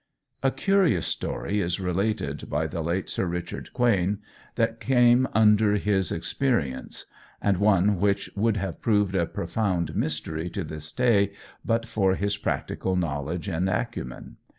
A 0.41 0.49
curious 0.49 1.05
story 1.05 1.59
is 1.61 1.79
related 1.79 2.49
by 2.49 2.65
the 2.65 2.81
late 2.81 3.07
Sir 3.07 3.27
Richard 3.27 3.71
Quain 3.71 4.17
that 4.55 4.79
came 4.79 5.27
under 5.33 5.73
his 5.75 6.11
experience, 6.11 7.05
and 7.39 7.57
one 7.57 7.99
which 7.99 8.27
would 8.35 8.57
have 8.57 8.81
proved 8.81 9.13
a 9.13 9.27
profound 9.27 9.95
mystery 9.95 10.49
to 10.49 10.63
this 10.63 10.91
day 10.91 11.33
but 11.63 11.85
for 11.87 12.15
his 12.15 12.35
practical 12.35 12.95
knowledge 12.95 13.47
and 13.47 13.69
acumen. 13.69 14.37